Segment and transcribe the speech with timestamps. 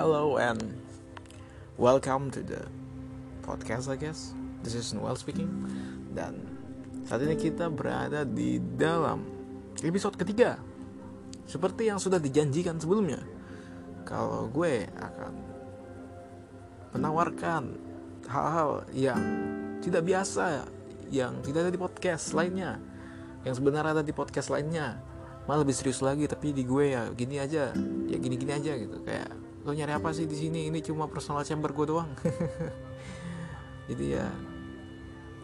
[0.00, 0.80] Hello and
[1.76, 2.64] welcome to the
[3.44, 4.32] podcast I guess.
[4.64, 5.52] This is Noel speaking.
[6.16, 6.40] Dan
[7.04, 9.28] saat ini kita berada di dalam
[9.84, 10.56] episode ketiga.
[11.44, 13.20] Seperti yang sudah dijanjikan sebelumnya.
[14.08, 15.32] Kalau gue akan
[16.96, 17.76] menawarkan
[18.24, 19.20] hal-hal yang
[19.84, 20.64] tidak biasa
[21.12, 22.80] yang tidak ada di podcast lainnya
[23.44, 24.96] yang sebenarnya ada di podcast lainnya
[25.44, 27.76] malah lebih serius lagi tapi di gue ya gini aja
[28.08, 30.72] ya gini gini aja gitu kayak lo nyari apa sih di sini?
[30.72, 32.08] Ini cuma personal chamber gue doang.
[33.90, 34.28] Jadi ya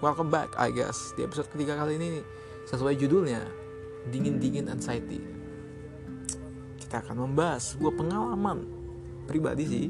[0.01, 1.13] welcome back I guess.
[1.13, 2.11] Di episode ketiga kali ini
[2.65, 3.45] sesuai judulnya
[4.09, 5.21] dingin dingin anxiety.
[6.81, 8.59] Kita akan membahas sebuah pengalaman
[9.29, 9.87] pribadi sih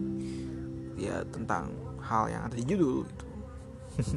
[0.96, 3.26] ya tentang hal yang ada di judul gitu.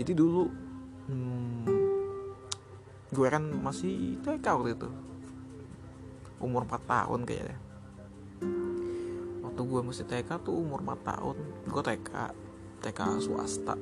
[0.00, 0.48] Jadi dulu
[1.06, 1.64] hmm,
[3.12, 4.90] gue kan masih TK waktu itu.
[6.40, 7.69] Umur 4 tahun kayaknya
[9.60, 11.36] waktu gue masih TK tuh umur 4 tahun.
[11.68, 12.10] Gue TK
[12.80, 13.76] TK swasta.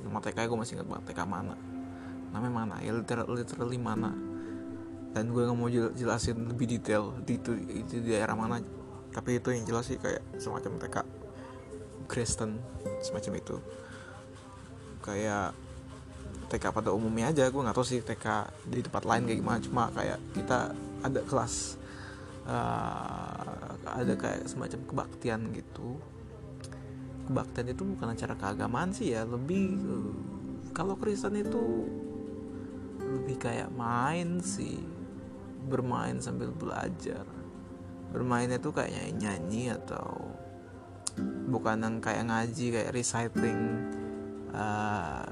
[0.00, 1.54] Nama TK gue masih ingat banget TK mana?
[2.32, 2.74] Namanya mana?
[2.80, 4.16] Ya literally, literally mana?
[5.12, 8.64] Dan gue nggak mau jelasin lebih detail di itu, itu di daerah mana.
[9.12, 10.96] Tapi itu yang jelas sih kayak semacam TK
[12.08, 12.56] Kristen
[13.04, 13.56] semacam itu.
[15.04, 15.52] Kayak
[16.48, 18.24] TK pada umumnya aja gue nggak tahu sih TK
[18.72, 19.58] di tempat lain kayak gimana.
[19.60, 20.72] Cuma kayak kita
[21.04, 21.76] ada kelas
[22.48, 23.27] uh,
[23.98, 25.98] ada kayak semacam kebaktian gitu.
[27.26, 30.14] Kebaktian itu bukan acara keagamaan sih ya lebih uh,
[30.72, 31.60] kalau Kristen itu
[33.02, 34.78] lebih kayak main sih
[35.68, 37.26] bermain sambil belajar.
[38.08, 40.32] Bermainnya tuh kayak nyanyi, nyanyi atau
[41.50, 43.60] bukan yang kayak ngaji kayak reciting
[44.54, 45.28] uh,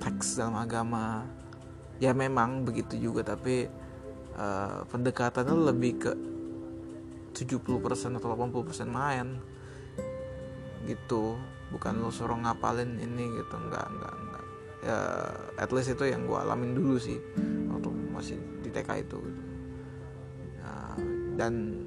[0.00, 1.26] teks dalam agama.
[2.00, 3.68] Ya memang begitu juga tapi
[4.40, 6.12] uh, pendekatannya lebih ke
[7.32, 9.38] 70% atau 80% main.
[10.84, 11.38] Gitu.
[11.70, 13.54] Bukan lo suruh ngapalin ini gitu.
[13.56, 14.44] Enggak enggak enggak.
[14.80, 14.98] Ya
[15.60, 17.18] at least itu yang gue alamin dulu sih.
[17.70, 19.42] Waktu masih di TK itu gitu.
[20.60, 20.96] Nah,
[21.38, 21.84] dan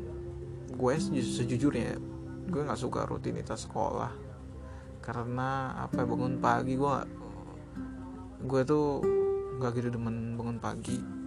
[0.74, 2.00] gue sejujurnya
[2.48, 4.12] gue nggak suka rutinitas sekolah.
[5.04, 6.96] Karena apa ya, bangun pagi gue
[8.44, 9.04] gue tuh
[9.60, 11.23] nggak gitu demen bangun pagi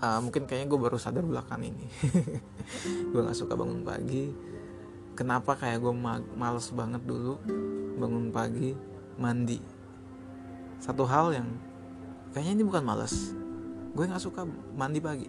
[0.00, 1.86] uh, mungkin kayaknya gue baru sadar belakangan ini.
[3.12, 4.32] Gue nggak suka bangun pagi.
[5.14, 7.36] Kenapa kayak gue ma males banget dulu
[8.00, 8.72] bangun pagi?
[9.20, 9.60] Mandi.
[10.80, 11.48] Satu hal yang
[12.32, 13.36] kayaknya ini bukan males.
[13.92, 15.28] Gue nggak suka mandi pagi.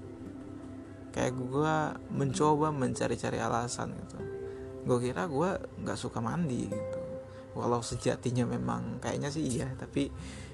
[1.12, 1.76] Kayak gue
[2.16, 4.18] mencoba mencari-cari alasan gitu.
[4.88, 5.50] Gue kira gue
[5.84, 7.00] nggak suka mandi gitu.
[7.52, 10.08] Walau sejatinya memang kayaknya sih iya tapi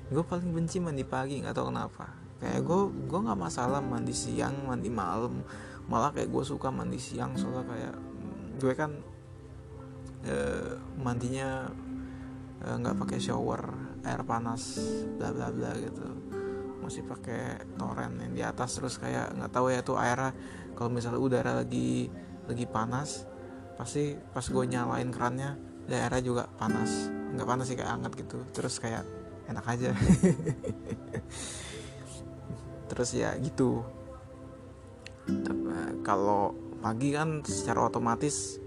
[0.07, 4.69] gue paling benci mandi pagi nggak tahu kenapa kayak gue gue nggak masalah mandi siang
[4.69, 5.41] mandi malam.
[5.87, 7.95] Malah kayak gue suka mandi siang soalnya kayak
[8.57, 8.91] gue kan
[10.25, 10.35] e,
[10.99, 11.69] mandinya
[12.61, 13.61] nggak e, pakai shower
[14.05, 14.77] air panas
[15.17, 16.05] bla bla bla gitu.
[16.83, 20.33] Masih pakai toren yang di atas terus kayak nggak tahu ya tuh airnya.
[20.77, 22.11] Kalau misalnya udara lagi
[22.45, 23.25] lagi panas
[23.77, 25.57] pasti pas gue nyalain kerannya
[25.89, 27.09] daerah juga panas.
[27.33, 28.37] Nggak panas sih kayak hangat gitu.
[28.53, 29.03] Terus kayak
[29.47, 29.95] enak aja
[32.87, 33.83] terus ya gitu.
[36.07, 38.63] Kalau pagi kan secara otomatis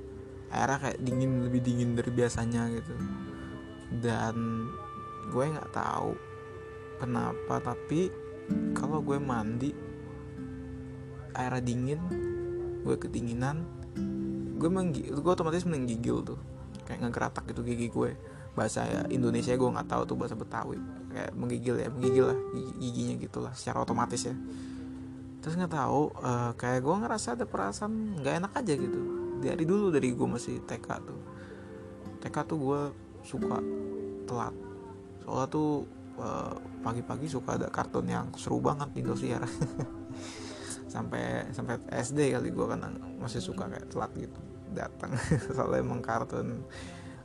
[0.53, 2.95] airnya kayak dingin lebih dingin dari biasanya gitu.
[3.91, 4.69] Dan
[5.33, 6.13] gue nggak tahu
[7.01, 8.13] kenapa tapi
[8.77, 9.73] kalau gue mandi
[11.33, 12.01] airnya dingin
[12.85, 13.65] gue kedinginan
[14.61, 16.41] gue menggi gue otomatis menggigil tuh.
[16.85, 18.11] Kayak ngegeratak gitu gigi gue
[18.61, 20.77] bahasa Indonesia gue nggak tahu tuh bahasa Betawi.
[21.09, 24.37] Kayak menggigil ya menggigil lah gigi, giginya gitulah secara otomatis ya.
[25.41, 29.01] Terus nggak tahu uh, kayak gue ngerasa ada perasaan nggak enak aja gitu.
[29.41, 31.21] Dari dulu dari gue masih TK tuh.
[32.21, 32.81] TK tuh gue
[33.25, 33.57] suka
[34.29, 34.53] telat.
[35.25, 35.89] Soalnya tuh
[36.21, 36.55] uh,
[36.85, 39.41] pagi-pagi suka ada kartun yang seru banget di Indosiar.
[40.93, 42.83] Sampai sampai SD kali gue kan
[43.23, 44.41] masih suka kayak telat gitu
[44.77, 45.17] datang.
[45.57, 46.67] Soalnya emang kartun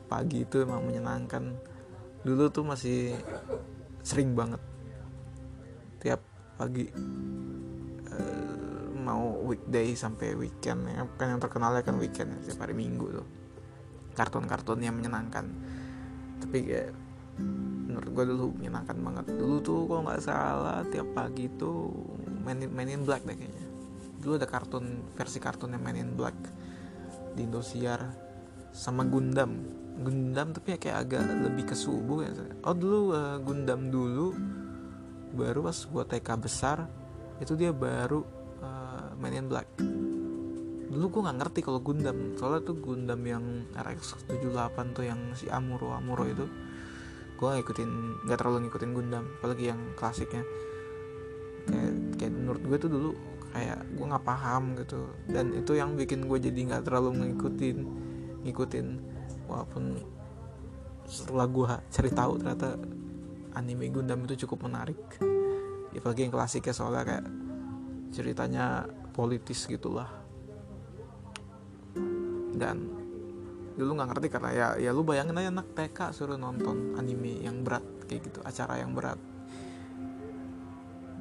[0.06, 1.58] pagi itu emang menyenangkan.
[2.26, 3.14] Dulu tuh masih
[4.06, 4.62] sering banget.
[6.02, 6.22] Tiap
[6.56, 6.90] pagi
[8.10, 11.06] uh, mau weekday sampai weekend ya.
[11.18, 13.28] Kan yang terkenal ya kan weekend ya, tiap hari minggu tuh.
[14.16, 15.46] Kartun-kartun yang menyenangkan.
[16.42, 16.94] Tapi kayak
[17.86, 19.26] menurut gue dulu menyenangkan banget.
[19.36, 21.92] Dulu tuh kalau nggak salah tiap pagi tuh
[22.46, 23.68] mainin mainin black deh kayaknya.
[24.22, 26.38] Dulu ada kartun versi kartun yang mainin black
[27.36, 28.00] di Indosiar
[28.72, 32.32] sama Gundam Gundam tapi ya kayak agak lebih ke subuh ya
[32.68, 34.36] oh dulu uh, Gundam dulu
[35.36, 36.88] baru pas gua TK besar
[37.44, 38.24] itu dia baru
[38.64, 39.68] uh, mainin black.
[40.86, 42.38] Dulu gue nggak ngerti kalau Gundam.
[42.40, 43.44] Soalnya tuh Gundam yang
[43.76, 46.48] RX 78 tuh yang si Amuro Amuro itu
[47.36, 47.90] gue ngikutin
[48.24, 50.48] nggak terlalu ngikutin Gundam apalagi yang klasiknya.
[51.68, 53.12] Kayak kayak menurut gue tuh dulu
[53.52, 55.12] kayak gue nggak paham gitu.
[55.28, 57.78] Dan itu yang bikin gue jadi nggak terlalu ngikutin
[58.48, 58.88] ngikutin
[59.46, 59.98] walaupun
[61.06, 62.70] setelah gue cari tahu ternyata
[63.56, 65.00] anime Gundam itu cukup menarik.
[65.96, 67.26] Apalagi yang klasiknya soalnya kayak
[68.12, 68.84] ceritanya
[69.16, 70.12] politis gitulah.
[72.56, 72.78] Dan
[73.76, 77.60] dulu nggak ngerti karena ya ya lu bayangin aja anak TK suruh nonton anime yang
[77.64, 79.20] berat kayak gitu acara yang berat.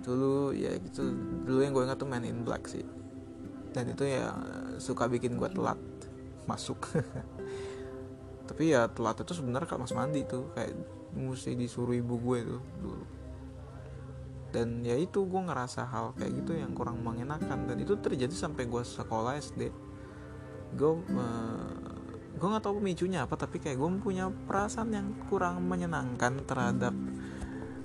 [0.02, 1.14] Dulu ya gitu
[1.46, 2.82] dulu yang gue ingat tuh Man in Black sih.
[3.74, 4.30] Dan itu ya
[4.78, 5.78] suka bikin gue telat
[6.46, 6.78] masuk
[8.44, 10.76] tapi ya telat itu sebenarnya kalau mas mandi tuh kayak
[11.17, 13.06] mesti disuruh ibu gue tuh dulu.
[14.55, 17.67] Dan ya itu gue ngerasa hal kayak gitu yang kurang mengenakan.
[17.67, 19.73] Dan itu terjadi sampai gue sekolah SD
[20.75, 21.70] gue uh,
[22.35, 26.94] gue nggak tahu pemicunya apa tapi kayak gue punya perasaan yang kurang menyenangkan terhadap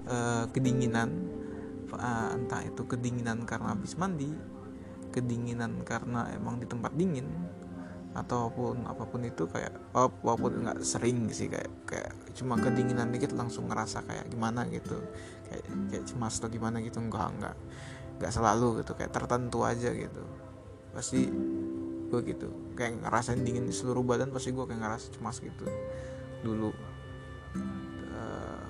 [0.10, 1.30] uh, kedinginan.
[1.90, 4.30] Uh, entah itu kedinginan karena habis mandi
[5.10, 7.26] kedinginan karena emang di tempat dingin
[8.18, 13.70] ataupun apa pun itu kayak walaupun nggak sering sih kayak kayak cuma kedinginan dikit langsung
[13.70, 14.98] ngerasa kayak gimana gitu.
[15.46, 17.56] Kayak kayak cemas atau gimana gitu enggak enggak
[18.20, 20.24] nggak selalu gitu kayak tertentu aja gitu.
[20.92, 21.30] Pasti
[22.10, 25.66] gue gitu kayak ngerasain dingin di seluruh badan pasti gue kayak ngerasa cemas gitu.
[26.42, 26.70] Dulu
[28.18, 28.64] uh,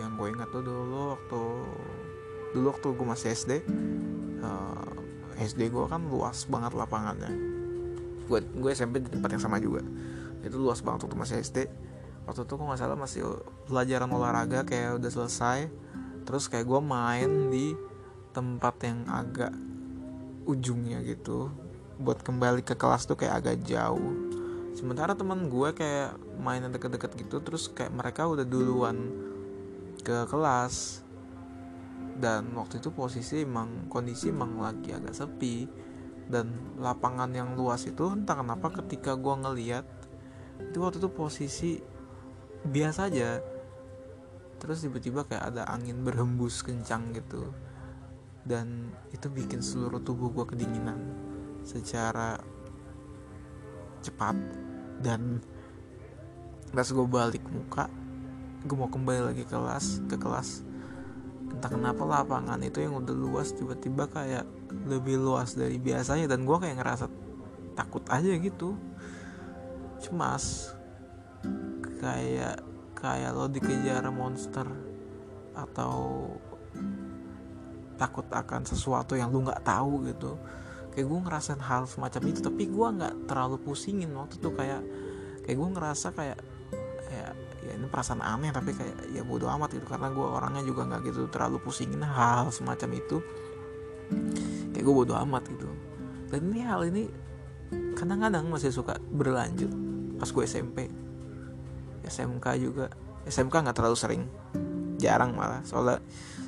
[0.00, 1.42] yang gue ingat tuh dulu waktu
[2.56, 3.52] dulu waktu gue masih SD
[4.40, 4.80] uh,
[5.36, 7.51] eh, SD gue kan luas banget lapangannya
[8.26, 9.82] gue gue SMP di tempat yang sama juga.
[10.42, 11.58] Itu luas banget waktu masih SD
[12.22, 13.22] waktu itu kok nggak salah masih
[13.66, 15.58] pelajaran olahraga kayak udah selesai.
[16.22, 17.74] Terus kayak gue main di
[18.30, 19.52] tempat yang agak
[20.46, 21.50] ujungnya gitu.
[21.98, 24.14] Buat kembali ke kelas tuh kayak agak jauh.
[24.72, 29.10] Sementara teman gue kayak mainan deket-deket gitu terus kayak mereka udah duluan
[30.06, 31.02] ke kelas.
[32.12, 35.66] Dan waktu itu posisi emang kondisi emang lagi agak sepi
[36.30, 39.86] dan lapangan yang luas itu entah kenapa ketika gue ngeliat
[40.62, 41.70] itu waktu itu posisi
[42.62, 43.42] biasa aja.
[44.62, 47.50] Terus tiba-tiba kayak ada angin berhembus kencang gitu.
[48.46, 50.98] Dan itu bikin seluruh tubuh gue kedinginan
[51.66, 52.38] secara
[54.06, 54.38] cepat.
[55.02, 55.42] Dan
[56.72, 57.84] pas gue balik muka
[58.64, 60.64] gue mau kembali lagi ke kelas ke kelas
[61.52, 64.48] entah kenapa lapangan itu yang udah luas tiba-tiba kayak
[64.88, 66.26] lebih luas dari biasanya.
[66.26, 67.06] Dan gue kayak ngerasa
[67.76, 68.74] takut aja gitu.
[70.00, 70.74] Cemas.
[72.00, 72.64] Kayak
[72.96, 74.66] kayak lo dikejar monster
[75.52, 76.26] atau
[78.00, 80.40] takut akan sesuatu yang lu nggak tahu gitu.
[80.92, 82.40] Kayak gue ngerasain hal semacam itu.
[82.42, 84.50] Tapi gue nggak terlalu pusingin waktu itu.
[84.56, 84.82] Kayak
[85.44, 86.38] kayak gue ngerasa kayak
[87.12, 87.28] ya
[87.62, 89.86] ya ini perasaan aneh tapi kayak ya bodo amat gitu.
[89.86, 93.22] Karena gue orangnya juga nggak gitu terlalu pusingin hal semacam itu.
[94.74, 95.70] Kayak gue bodo amat gitu.
[96.28, 97.06] Dan ini hal ini
[97.96, 99.70] kadang-kadang masih suka berlanjut
[100.20, 100.90] pas gue SMP
[102.02, 102.86] SMK juga.
[103.22, 104.22] SMK nggak terlalu sering.
[104.98, 105.62] Jarang malah.
[105.62, 106.02] Soalnya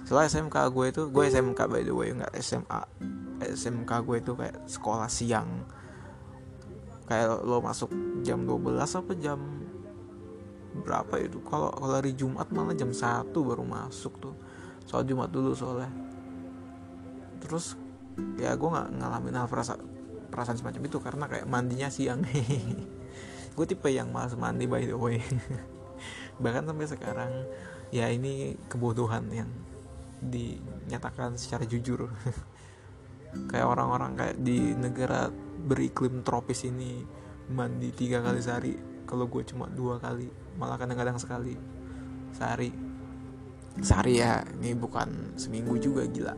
[0.05, 2.80] soalnya SMK gue itu gue SMK by the way nggak SMA
[3.40, 5.64] SMK gue itu kayak sekolah siang.
[7.04, 7.92] Kayak lo masuk
[8.25, 9.63] jam 12 apa jam
[10.83, 11.38] berapa itu?
[11.47, 14.35] Kalau kalau hari Jumat malah jam 1 baru masuk tuh.
[14.85, 15.90] Soal Jumat dulu soalnya.
[17.38, 17.78] Terus
[18.38, 19.81] ya gue nggak ngalamin hal perasaan
[20.35, 22.26] perasaan semacam itu karena kayak mandinya siang.
[23.54, 25.23] Gue tipe yang malas mandi by the way.
[26.43, 27.33] Bahkan sampai sekarang
[27.95, 29.47] ya ini kebodohan yang
[30.19, 32.11] dinyatakan secara jujur.
[33.50, 35.26] Kayak orang-orang kayak di negara
[35.66, 37.02] beriklim tropis ini
[37.50, 41.56] mandi tiga kali sehari kalau gue cuma dua kali malah kadang-kadang sekali.
[42.34, 42.73] Sehari.
[43.78, 46.34] Sehari ya ini bukan seminggu juga gila.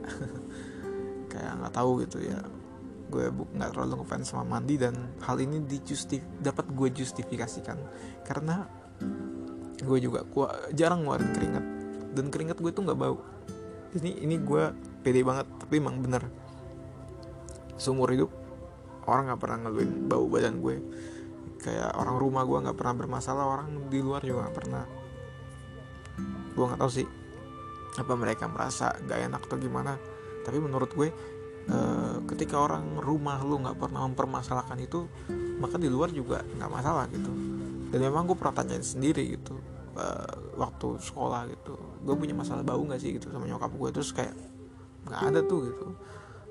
[1.33, 2.39] Kayak nggak tahu gitu ya.
[3.07, 7.79] Gue nggak terlalu ngefans sama mandi dan hal ini dijustif dapat gue justifikasikan.
[8.25, 8.67] Karena
[9.77, 11.65] gue juga gue jarang ngeluarin keringat.
[12.17, 13.21] Dan keringat gue tuh nggak bau.
[13.97, 16.25] Ini ini gue pede banget tapi emang bener.
[17.77, 18.47] Seumur hidup
[19.07, 20.77] orang nggak pernah ngeluin bau badan gue
[21.67, 24.85] kayak orang rumah gue nggak pernah bermasalah orang di luar juga nggak pernah.
[26.55, 27.07] Gue nggak tahu sih
[27.97, 29.97] apa mereka merasa gak enak atau gimana
[30.45, 31.09] tapi menurut gue
[31.73, 35.09] uh, ketika orang rumah lu nggak pernah mempermasalahkan itu
[35.57, 37.33] maka di luar juga nggak masalah gitu.
[37.91, 39.59] Dan memang gue pernah sendiri gitu
[39.99, 41.75] uh, waktu sekolah gitu
[42.07, 43.19] gue punya masalah bau nggak sih?
[43.19, 44.37] Gitu sama nyokap gue terus kayak
[45.11, 45.87] nggak ada tuh gitu.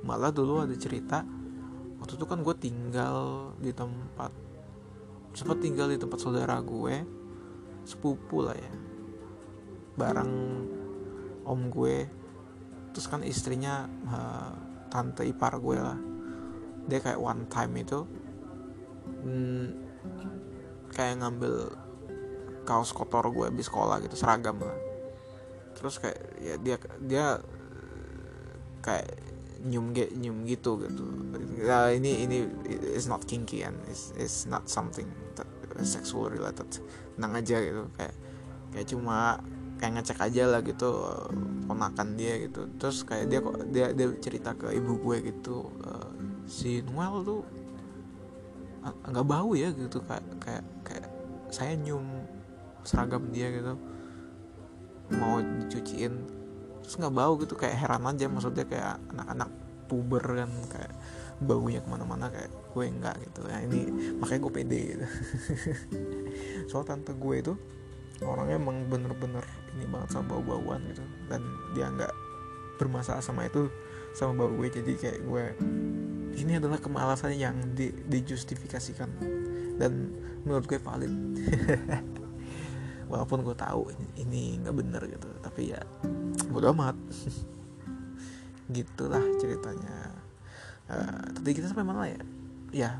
[0.03, 1.23] Malah dulu ada cerita
[2.03, 3.17] waktu itu kan gue tinggal
[3.57, 4.44] di tempat
[5.35, 7.03] sempat tinggal di tempat saudara gue
[7.83, 8.73] sepupu lah ya.
[9.99, 10.63] Bareng
[11.43, 12.07] om gue
[12.95, 14.55] terus kan istrinya uh,
[14.87, 15.99] tante ipar gue lah.
[16.87, 17.99] Dia kayak one time itu
[19.27, 19.65] hmm,
[20.95, 21.75] kayak ngambil
[22.63, 24.79] kaos kotor gue di sekolah gitu seragam lah.
[25.75, 27.25] Terus kayak ya dia dia
[28.79, 29.19] kayak
[29.67, 31.03] nyium ge, nyium gitu gitu.
[31.65, 32.37] Nah, ini ini
[32.95, 35.09] is not kinky and is is not something
[35.83, 36.67] sexual related.
[37.17, 38.15] Tenang aja gitu kayak
[38.71, 39.39] kayak cuma
[39.75, 40.89] kayak ngecek aja lah gitu
[41.67, 42.69] ponakan dia gitu.
[42.79, 46.11] Terus kayak dia kok dia dia cerita ke ibu gue gitu uh,
[46.47, 47.41] si Noel tuh
[48.85, 51.09] nggak bau ya gitu kayak kayak kayak
[51.49, 52.23] saya nyium
[52.85, 53.75] seragam dia gitu.
[55.17, 56.13] Mau dicuciin
[56.85, 59.49] terus nggak bau gitu kayak heran aja maksudnya kayak anak-anak
[59.89, 60.93] puber kan kayak
[61.43, 63.41] baunya ke mana-mana kayak gue enggak gitu.
[63.47, 65.05] Ya ini makanya gue pede gitu.
[66.71, 67.53] Soal tante gue itu
[68.23, 69.43] orangnya emang bener-bener
[69.75, 71.03] ini banget sama bau-bauan gitu.
[71.27, 71.43] Dan
[71.75, 72.13] dia nggak
[72.79, 73.67] bermasalah sama itu
[74.15, 74.71] sama bau gue.
[74.71, 75.43] Jadi kayak gue
[76.35, 79.11] ini adalah kemalasan yang di, dijustifikasikan.
[79.75, 80.15] Dan
[80.47, 81.11] menurut gue valid.
[83.11, 85.83] Walaupun gue tahu ini nggak bener gitu tapi ya
[86.47, 86.95] bodo amat.
[88.75, 90.24] Gitulah ceritanya
[90.91, 92.21] uh, tadi kita sampai mana ya?
[92.73, 92.91] Ya.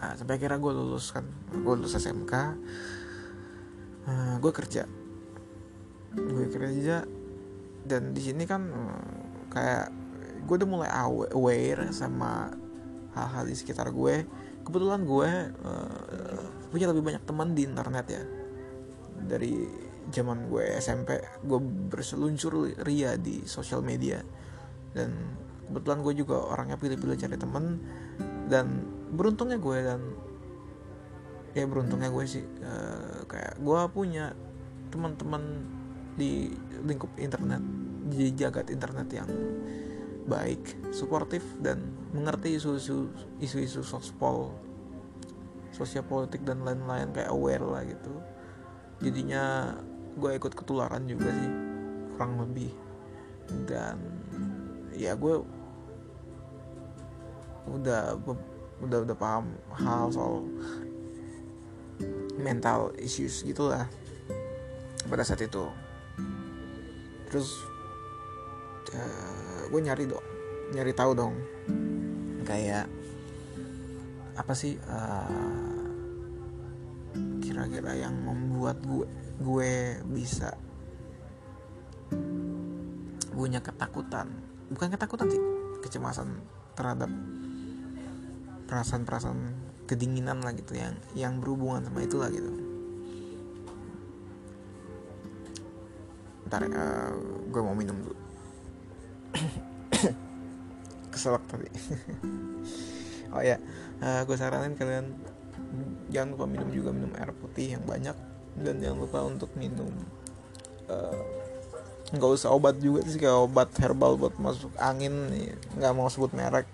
[0.00, 1.26] Uh, sampai akhirnya gue lulus kan.
[1.50, 4.84] Gue lulus SMK uh, eh, gue kerja.
[6.14, 7.06] Gue kerja
[7.86, 9.88] dan di sini kan uh, kayak
[10.44, 10.90] gue udah mulai
[11.30, 12.50] aware sama
[13.14, 14.26] hal-hal di sekitar gue.
[14.66, 15.30] Kebetulan gue
[15.64, 18.22] uh, punya lebih banyak teman di internet ya.
[19.20, 19.54] Dari
[20.10, 21.60] zaman gue SMP gue
[21.92, 24.18] berseluncur ria di sosial media.
[24.90, 25.14] Dan
[25.70, 27.78] kebetulan gue juga orangnya pilih-pilih cari temen
[28.50, 28.82] dan
[29.14, 30.00] beruntungnya gue dan
[31.54, 34.34] ya beruntungnya gue sih uh, kayak gue punya
[34.90, 35.62] teman-teman
[36.18, 36.50] di
[36.82, 37.62] lingkup internet
[38.10, 39.30] di jagat internet yang
[40.26, 41.82] baik, suportif dan
[42.14, 44.54] mengerti isu-isu isu-isu sospol,
[45.74, 48.14] sosial politik dan lain-lain kayak aware lah gitu.
[49.00, 49.74] Jadinya
[50.18, 51.50] gue ikut ketularan juga sih
[52.14, 52.70] kurang lebih
[53.64, 53.96] dan
[54.92, 55.40] ya gue
[57.70, 58.18] udah
[58.80, 60.42] udah udah paham hal soal
[62.40, 63.86] mental issues gitulah
[65.06, 65.64] pada saat itu.
[67.30, 67.62] Terus
[68.96, 70.24] uh, gue nyari dong
[70.74, 71.34] nyari tahu dong.
[72.46, 72.90] Kayak
[74.34, 75.84] apa sih uh,
[77.44, 79.06] kira-kira yang membuat gue
[79.40, 79.72] gue
[80.10, 80.56] bisa
[83.34, 84.28] punya ketakutan.
[84.70, 85.42] Bukan ketakutan sih
[85.80, 86.40] kecemasan
[86.76, 87.08] terhadap
[88.70, 89.40] perasaan-perasaan
[89.90, 92.50] kedinginan lah gitu yang yang berhubungan sama itu lah gitu.
[96.46, 97.10] Ntar uh,
[97.50, 98.18] gue mau minum dulu.
[101.12, 101.66] Keselak tadi.
[103.30, 103.62] Oh ya
[104.02, 105.14] uh, gue saranin kalian
[106.10, 108.16] jangan lupa minum juga minum air putih yang banyak
[108.58, 109.92] dan jangan lupa untuk minum
[110.90, 111.22] uh,
[112.10, 115.30] nggak usah obat juga sih kayak obat herbal buat masuk angin
[115.78, 116.66] nggak mau sebut merek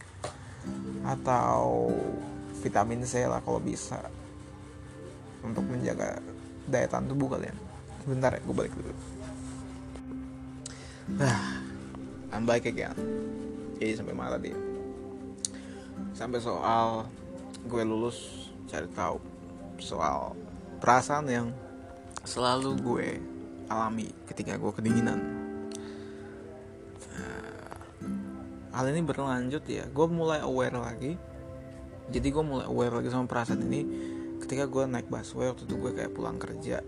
[1.06, 1.94] atau
[2.60, 4.02] vitamin C lah kalau bisa.
[5.46, 6.18] Untuk menjaga
[6.66, 7.54] daya tahan tubuh kalian.
[8.02, 8.90] Sebentar ya gue balik dulu.
[11.22, 11.62] Ah
[12.34, 12.98] I'm back again.
[13.78, 14.50] Jadi sampai mana tadi.
[16.10, 17.06] Sampai soal
[17.66, 19.22] gue lulus cari tahu
[19.78, 20.34] soal
[20.82, 21.46] perasaan yang
[22.26, 23.08] selalu gue
[23.70, 25.35] alami ketika gue kedinginan
[28.76, 29.88] hal ini berlanjut ya.
[29.88, 31.16] Gue mulai aware lagi.
[32.12, 33.80] Jadi gue mulai aware lagi sama perasaan ini
[34.44, 36.84] ketika gue naik busway waktu itu gue kayak pulang kerja.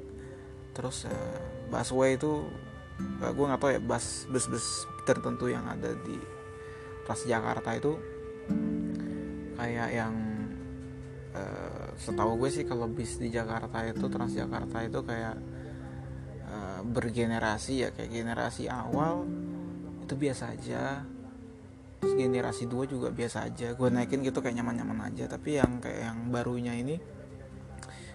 [0.76, 1.40] Terus uh,
[1.73, 2.45] busway itu
[3.25, 4.66] uh, gue nggak tahu ya bus bus bus
[5.09, 6.16] tertentu yang ada di
[7.09, 7.97] Jakarta itu
[9.57, 10.12] kayak yang
[11.33, 15.37] uh, setahu gue sih kalau bis di Jakarta itu Transjakarta itu kayak
[16.78, 19.28] bergenerasi ya kayak generasi awal
[20.00, 21.04] itu biasa aja
[21.99, 23.75] terus generasi dua juga biasa aja.
[23.75, 25.26] Gue naikin gitu kayak nyaman-nyaman aja.
[25.26, 26.97] Tapi yang kayak yang barunya ini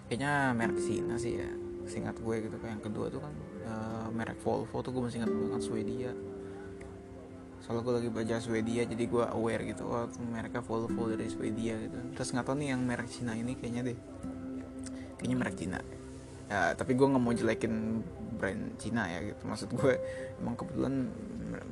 [0.07, 1.49] kayaknya merek Sina sih ya.
[1.83, 3.33] Singkat gue gitu kayak yang kedua tuh kan
[3.67, 6.11] uh, merek Volvo tuh gue masih ingat banget Swedia.
[7.63, 11.95] Soalnya gue lagi belajar Swedia jadi gue aware gitu oh mereka Volvo dari Swedia gitu.
[12.15, 13.97] Terus nggak tahu nih yang merek Cina ini kayaknya deh.
[15.19, 15.79] Kayaknya merek Cina.
[16.47, 18.03] Ya tapi gue nggak mau jelekin
[18.39, 19.43] brand Cina ya gitu.
[19.43, 19.93] Maksud gue
[20.39, 21.11] emang kebetulan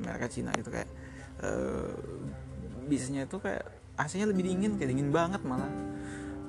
[0.04, 0.88] mereka Cina gitu kayak
[1.42, 1.92] uh,
[2.86, 3.66] bisnisnya itu kayak
[3.98, 5.68] AC-nya lebih dingin kayak dingin banget malah.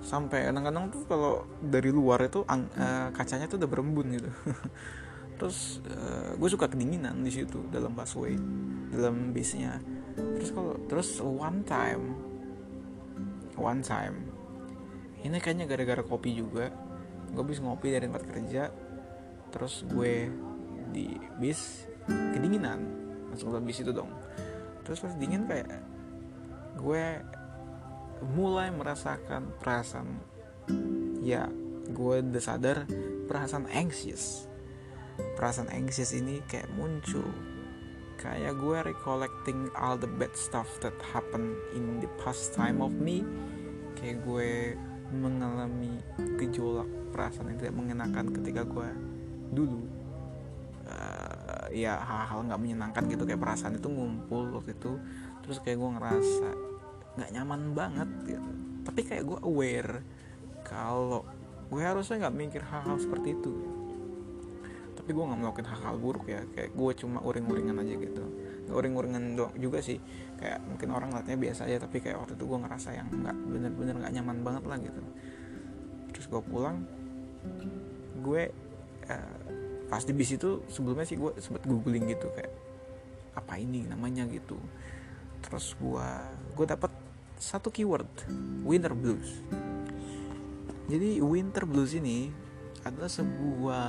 [0.03, 4.31] Sampai kadang-kadang tuh kalau dari luar itu uh, kacanya tuh udah berembun gitu.
[5.39, 8.37] Terus uh, gue suka kedinginan di situ dalam busway
[8.93, 9.81] dalam bisnya.
[10.13, 12.13] Terus kalau terus one time
[13.57, 14.29] one time.
[15.23, 16.69] Ini kayaknya gara-gara kopi juga.
[17.33, 18.63] Gue habis ngopi dari tempat kerja
[19.49, 20.29] terus gue
[20.93, 22.79] di bis kedinginan.
[23.33, 24.22] Masuk ke bis itu dong
[24.83, 25.81] terus pas dingin kayak
[26.77, 27.05] gue
[28.35, 30.19] mulai merasakan perasaan
[31.23, 31.47] ya
[31.91, 32.87] gue udah sadar
[33.27, 34.47] perasaan anxious.
[35.37, 37.25] Perasaan anxious ini kayak muncul.
[38.17, 43.21] Kayak gue recollecting all the bad stuff that happened in the past time of me.
[43.99, 44.51] Kayak gue
[45.13, 46.01] mengalami
[46.39, 48.89] gejolak perasaan yang tidak mengenakan ketika gue
[49.53, 49.85] dulu
[51.73, 53.25] ya hal-hal nggak menyenangkan gitu.
[53.25, 55.01] Kayak perasaan itu ngumpul waktu itu.
[55.43, 56.49] Terus kayak gue ngerasa
[57.17, 58.51] nggak nyaman banget gitu.
[58.85, 59.93] Tapi kayak gue aware
[60.63, 61.25] kalau
[61.67, 63.53] gue harusnya nggak mikir hal-hal seperti itu.
[64.93, 66.45] Tapi gue nggak melakukan hal-hal buruk ya.
[66.53, 68.23] Kayak gue cuma uring-uringan aja gitu.
[68.69, 69.97] Uring-uringan doang juga sih.
[70.37, 73.95] Kayak mungkin orang ngeliatnya biasa aja tapi kayak waktu itu gue ngerasa yang nggak bener-bener
[73.99, 75.01] nggak nyaman banget lah gitu.
[76.13, 76.77] Terus gue pulang
[78.23, 78.43] gue
[79.11, 82.53] uh, pas di bis itu sebelumnya sih gue sempet googling gitu kayak
[83.33, 84.57] apa ini namanya gitu.
[85.43, 86.07] Terus gue
[86.55, 86.91] gue dapat
[87.37, 88.07] satu keyword
[88.63, 89.43] winter blues.
[90.87, 92.29] Jadi winter blues ini
[92.83, 93.85] adalah sebuah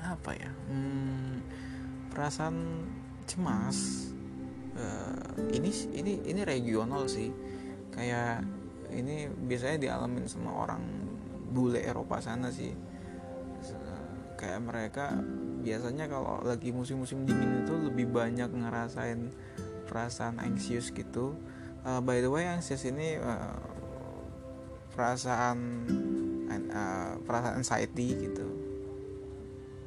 [0.00, 1.34] apa ya hmm,
[2.12, 2.56] perasaan
[3.28, 4.08] cemas.
[4.80, 7.28] Uh, ini ini ini regional sih.
[7.90, 8.46] Kayak
[8.94, 10.82] ini biasanya dialamin sama orang
[11.50, 12.89] bule Eropa sana sih
[14.40, 15.12] kayak mereka
[15.60, 19.28] biasanya kalau lagi musim-musim dingin itu lebih banyak ngerasain
[19.84, 21.36] perasaan anxious gitu.
[21.84, 23.60] Uh, by the way anxious ini uh,
[24.96, 25.84] perasaan
[26.72, 28.48] uh, perasaan anxiety gitu.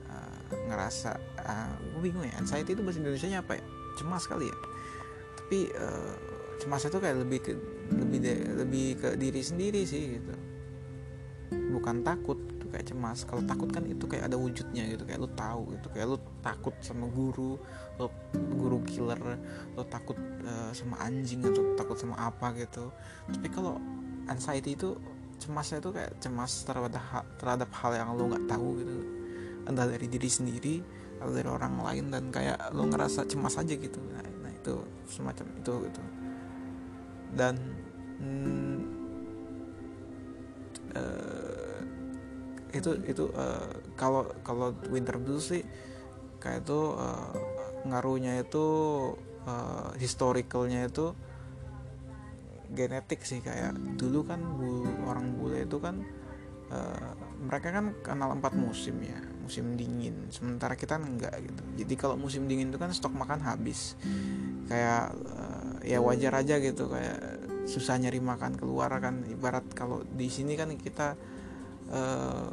[0.06, 0.38] Uh,
[0.70, 3.66] ngerasa uh, gue bingung ya anxiety itu bahasa Indonesia nya apa ya?
[3.98, 4.58] Cemas kali ya?
[5.42, 6.14] Tapi uh,
[6.62, 7.52] cemas itu kayak lebih ke
[7.90, 10.34] lebih de, lebih ke diri sendiri sih gitu.
[11.54, 12.38] Bukan takut
[12.74, 13.22] kayak cemas.
[13.30, 16.74] Kalau takut kan itu kayak ada wujudnya gitu kayak lu tahu gitu kayak lu takut
[16.82, 17.62] sama guru
[18.02, 18.10] lu
[18.58, 19.22] guru killer
[19.78, 22.90] lu takut uh, sama anjing atau takut sama apa gitu.
[23.30, 23.78] Tapi kalau
[24.26, 24.98] anxiety itu
[25.38, 28.96] cemasnya itu kayak cemas terhadap hal, terhadap hal yang lu nggak tahu gitu.
[29.70, 30.76] Entah dari diri sendiri
[31.22, 34.00] atau dari orang lain dan kayak lu ngerasa cemas aja gitu.
[34.12, 36.02] Nah, nah itu semacam itu gitu.
[37.34, 37.56] Dan
[38.20, 38.78] hmm,
[40.96, 41.63] uh,
[42.74, 45.64] itu itu uh, kalau kalau winter blues sih
[46.42, 47.32] kayak itu uh,
[47.88, 48.66] ngaruhnya itu
[49.46, 51.14] uh, historicalnya itu
[52.74, 56.02] genetik sih kayak dulu kan bu, orang bule itu kan
[56.74, 61.64] uh, mereka kan kenal empat musim ya musim dingin sementara kita enggak gitu.
[61.84, 64.00] Jadi kalau musim dingin itu kan stok makan habis.
[64.72, 67.20] Kayak uh, ya wajar aja gitu kayak
[67.68, 69.28] susah nyari makan keluar kan.
[69.28, 71.20] Ibarat kalau di sini kan kita
[71.92, 72.48] uh,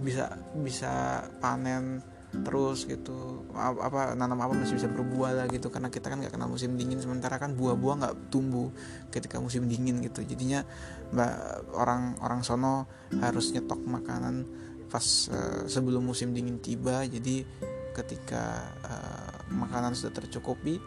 [0.00, 3.42] bisa bisa panen terus gitu.
[3.50, 5.66] Apa, apa nanam apa masih bisa berbuah lah gitu.
[5.68, 7.02] Karena kita kan nggak kenal musim dingin.
[7.02, 8.70] Sementara kan buah-buah nggak tumbuh
[9.10, 10.22] ketika musim dingin gitu.
[10.22, 10.62] Jadinya
[11.10, 12.86] mbak orang orang sono
[13.18, 14.46] harus nyetok makanan
[14.90, 17.02] pas uh, sebelum musim dingin tiba.
[17.02, 17.42] Jadi
[17.90, 20.78] ketika uh, makanan sudah tercukupi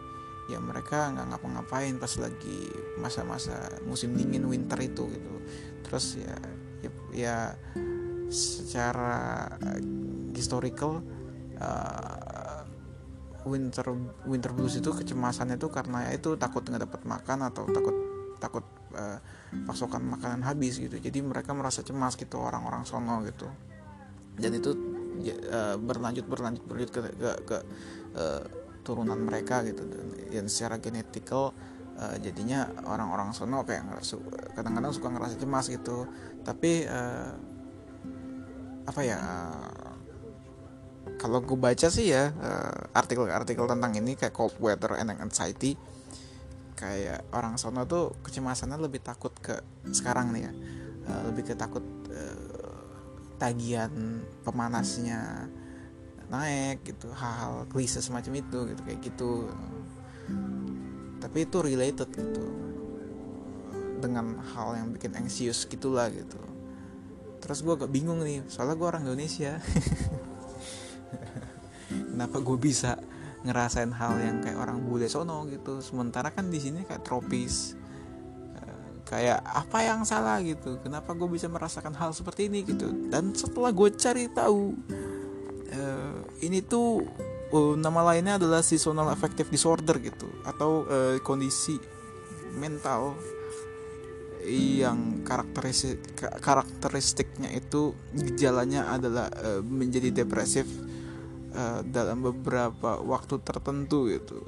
[0.44, 2.68] ya mereka nggak ngapa-ngapain pas lagi
[3.00, 5.34] masa-masa musim dingin winter itu gitu.
[5.84, 6.36] Terus ya
[7.14, 7.54] ya,
[8.28, 9.46] secara
[10.34, 10.98] historical
[11.62, 12.62] uh,
[13.46, 13.86] winter
[14.26, 17.96] winter blues itu kecemasannya itu karena itu takut nggak dapat makan atau takut
[18.42, 18.64] takut
[18.96, 19.18] uh,
[19.64, 20.98] pasokan makanan habis gitu.
[20.98, 23.46] Jadi mereka merasa cemas gitu orang-orang sono gitu.
[24.34, 24.74] Dan itu
[25.48, 27.58] uh, berlanjut berlanjut berlanjut ke ke, ke
[28.18, 28.42] uh,
[28.82, 29.86] turunan mereka gitu.
[29.86, 31.54] Dan, dan secara genetikal
[31.98, 33.86] uh, jadinya orang-orang sono kayak
[34.54, 36.08] kadang-kadang suka ngerasa cemas gitu.
[36.42, 37.32] Tapi uh,
[38.84, 39.18] apa ya
[41.16, 42.32] kalau gue baca sih ya
[42.92, 45.72] artikel-artikel tentang ini kayak cold weather and anxiety
[46.76, 49.56] kayak orang sono tuh kecemasannya lebih takut ke
[49.88, 50.52] sekarang nih ya.
[51.28, 51.84] Lebih ke takut
[53.40, 53.92] tagihan
[54.44, 55.48] pemanasnya
[56.32, 59.30] naik gitu hal-hal klise semacam itu gitu kayak gitu
[61.24, 62.44] tapi itu related gitu.
[64.04, 66.36] Dengan hal yang bikin anxious gitulah gitu.
[67.40, 69.56] Terus gue agak bingung nih soalnya gue orang Indonesia.
[72.12, 73.00] Kenapa gue bisa
[73.48, 75.80] ngerasain hal yang kayak orang bule sono gitu?
[75.80, 77.80] Sementara kan di sini kayak tropis.
[79.04, 80.80] Kayak apa yang salah gitu?
[80.80, 82.88] Kenapa gue bisa merasakan hal seperti ini gitu?
[83.12, 84.72] Dan setelah gue cari tahu
[85.70, 87.04] uh, ini tuh
[87.54, 91.78] uh, nama lainnya adalah seasonal affective disorder gitu atau uh, kondisi
[92.58, 93.14] mental
[94.44, 100.68] yang karakteristik karakteristiknya itu gejalanya adalah uh, menjadi depresif
[101.56, 104.44] uh, dalam beberapa waktu tertentu gitu.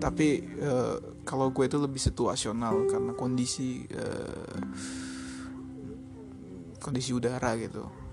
[0.00, 4.56] Tapi uh, kalau gue itu lebih situasional karena kondisi uh,
[6.80, 8.03] kondisi udara gitu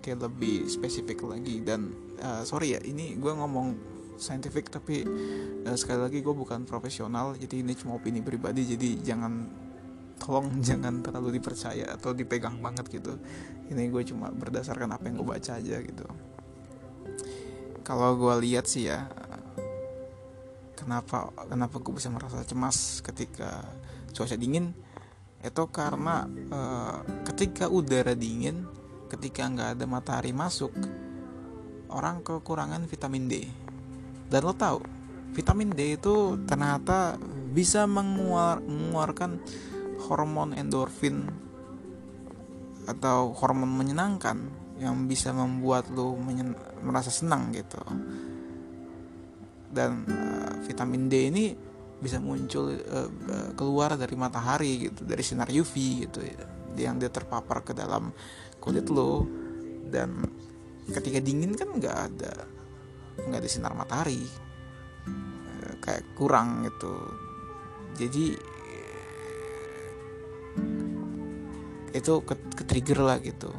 [0.00, 1.60] kayak lebih spesifik lagi.
[1.60, 3.76] Dan uh, sorry ya ini gue ngomong
[4.20, 5.04] scientific tapi
[5.64, 9.48] uh, sekali lagi gue bukan profesional jadi ini cuma opini pribadi jadi jangan
[10.20, 13.16] tolong jangan terlalu dipercaya atau dipegang banget gitu.
[13.72, 16.06] Ini gue cuma berdasarkan apa yang gue baca aja gitu.
[17.80, 19.08] Kalau gue lihat sih ya
[20.76, 23.64] kenapa kenapa gue bisa merasa cemas ketika
[24.12, 24.76] cuaca dingin?
[25.40, 28.68] Itu karena uh, ketika udara dingin
[29.10, 30.70] ketika nggak ada matahari masuk
[31.90, 33.34] orang kekurangan vitamin D.
[34.30, 34.78] Dan lo tahu
[35.34, 37.18] vitamin D itu ternyata
[37.50, 39.42] bisa mengeluar, mengeluarkan
[40.06, 41.26] hormon endorfin
[42.86, 44.38] atau hormon menyenangkan
[44.78, 46.14] yang bisa membuat lo
[46.80, 47.82] merasa senang gitu.
[49.70, 51.44] Dan uh, vitamin D ini
[52.00, 53.10] bisa muncul uh,
[53.52, 55.74] keluar dari matahari gitu dari sinar UV
[56.08, 56.48] gitu ya
[56.80, 58.08] yang dia terpapar ke dalam
[58.60, 59.26] kulit lo.
[59.90, 60.22] Dan
[60.92, 62.34] ketika dingin kan nggak ada
[63.26, 64.22] nggak ada sinar matahari.
[65.80, 66.94] Kayak kurang gitu.
[67.96, 68.24] Jadi
[71.90, 73.50] itu ke, trigger lah gitu.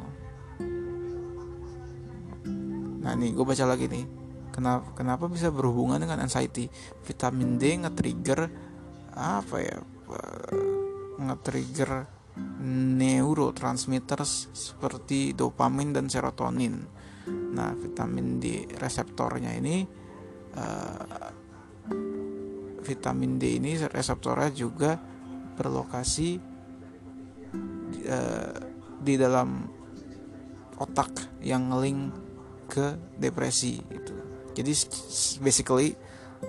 [3.02, 4.04] Nah nih gue baca lagi nih.
[4.52, 6.68] Kenapa kenapa bisa berhubungan dengan anxiety?
[7.04, 8.40] Vitamin D nge-trigger
[9.16, 9.78] apa ya?
[11.20, 11.90] Nge-trigger
[12.38, 16.80] neurotransmitters seperti dopamin dan serotonin
[17.52, 19.84] nah vitamin D reseptornya ini
[20.56, 21.30] uh,
[22.82, 24.98] vitamin D ini reseptornya juga
[25.54, 26.40] berlokasi
[28.08, 28.56] uh,
[29.02, 29.68] di dalam
[30.82, 32.10] otak yang link
[32.66, 34.14] ke depresi itu.
[34.56, 34.72] Jadi
[35.44, 35.94] basically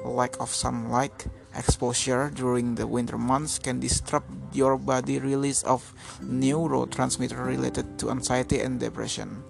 [0.01, 1.13] lack of sunlight
[1.55, 8.61] exposure during the winter months can disrupt your body release of neurotransmitter related to anxiety
[8.61, 9.43] and depression.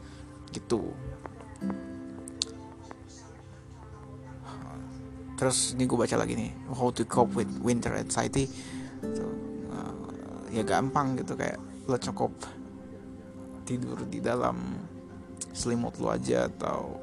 [0.52, 0.94] Gitu.
[5.44, 8.48] terus ini gue baca lagi nih how to cope with winter anxiety
[9.02, 9.28] so,
[9.76, 12.32] uh, ya gampang gitu kayak lo cukup
[13.68, 14.56] tidur di dalam
[15.52, 16.96] selimut lo aja atau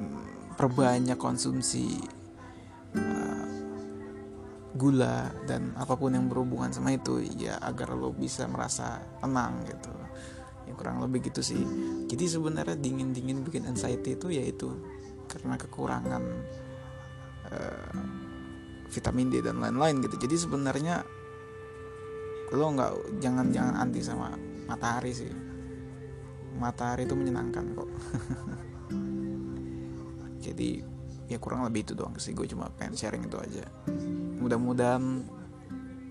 [0.00, 0.24] um,
[0.56, 2.00] perbanyak konsumsi
[2.96, 3.33] uh,
[4.74, 9.94] gula dan apa pun yang berhubungan sama itu ya agar lo bisa merasa tenang gitu.
[10.66, 11.62] Ya kurang lebih gitu sih.
[12.10, 14.74] Jadi sebenarnya dingin dingin bikin anxiety itu yaitu
[15.30, 16.22] karena kekurangan
[17.54, 18.02] uh,
[18.90, 20.18] vitamin D dan lain-lain gitu.
[20.18, 21.06] Jadi sebenarnya
[22.54, 24.34] lo nggak jangan jangan anti sama
[24.66, 25.30] matahari sih.
[26.58, 27.90] Matahari itu menyenangkan kok.
[30.44, 30.93] Jadi
[31.28, 32.36] ya kurang lebih itu doang sih.
[32.36, 33.64] Gue cuma pengen sharing itu aja.
[34.40, 35.24] Mudah-mudahan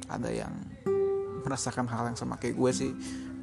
[0.10, 0.54] ada yang
[1.44, 2.92] merasakan hal yang sama kayak gue sih.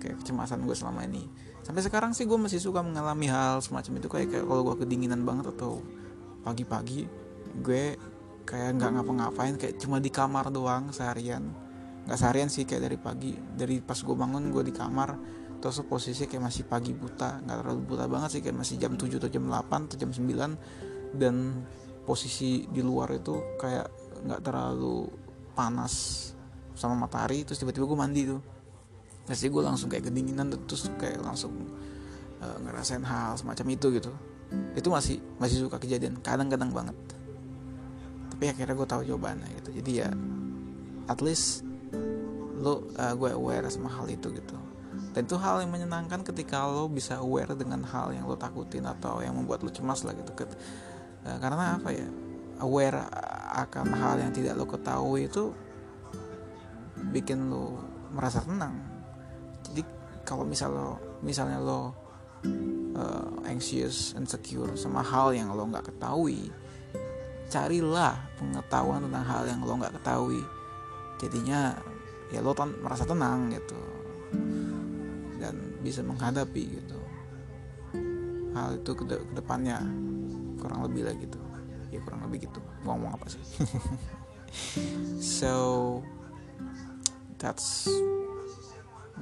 [0.01, 1.29] Kayak kecemasan gue selama ini.
[1.61, 4.09] Sampai sekarang sih gue masih suka mengalami hal semacam itu.
[4.09, 5.85] Kayak, kayak kalau gue kedinginan banget atau
[6.41, 7.05] pagi-pagi
[7.61, 8.01] gue
[8.49, 9.55] kayak nggak ngapa-ngapain.
[9.61, 11.53] Kayak cuma di kamar doang seharian.
[12.09, 13.33] Nggak seharian sih kayak dari pagi.
[13.37, 15.39] Dari pas gue bangun gue di kamar.
[15.61, 17.45] Terus posisi kayak masih pagi buta.
[17.45, 18.41] Nggak terlalu buta banget sih.
[18.41, 20.81] Kayak masih jam 7 atau jam 8 atau jam 9
[21.15, 21.65] dan
[22.07, 23.87] posisi di luar itu kayak
[24.27, 25.07] nggak terlalu
[25.55, 25.95] panas
[26.75, 28.41] sama matahari terus tiba-tiba gue mandi tuh.
[29.29, 31.53] Pasti gue langsung kayak kedinginan terus kayak langsung
[32.41, 34.11] uh, ngerasain hal semacam itu gitu.
[34.75, 36.97] Itu masih masih suka kejadian kadang-kadang banget.
[38.35, 39.71] Tapi akhirnya gue tahu jawabannya gitu.
[39.79, 40.11] Jadi ya
[41.07, 41.63] at least
[42.61, 44.57] lo uh, gue aware sama hal itu gitu.
[45.15, 49.23] Dan itu hal yang menyenangkan ketika lo bisa aware dengan hal yang lo takutin atau
[49.23, 50.33] yang membuat lo cemas lah gitu
[51.25, 52.09] karena apa ya?
[52.61, 53.09] Aware
[53.65, 55.51] akan hal yang tidak lo ketahui itu
[57.09, 57.81] bikin lo
[58.13, 58.77] merasa tenang.
[59.65, 59.83] Jadi
[60.29, 60.91] kalau misal lo
[61.25, 66.53] misalnya lo uh, anxious insecure sama hal yang lo nggak ketahui
[67.51, 70.41] carilah pengetahuan tentang hal yang lo nggak ketahui.
[71.19, 71.75] Jadinya
[72.31, 73.81] ya lo tan merasa tenang gitu.
[75.37, 76.99] Dan bisa menghadapi gitu.
[78.55, 79.83] Hal itu ke, ke depannya
[80.61, 81.41] kurang lebih lah gitu.
[81.91, 82.61] Ya kurang lebih gitu.
[82.85, 83.43] Mau ngomong apa sih?
[85.23, 86.03] So
[87.39, 87.87] that's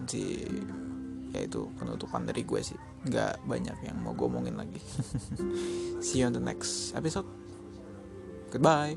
[0.09, 0.48] si
[1.37, 2.81] ya itu penutupan dari gue sih.
[3.05, 4.81] Nggak banyak yang mau gue omongin lagi.
[6.05, 7.29] See you on the next episode.
[8.48, 8.96] Goodbye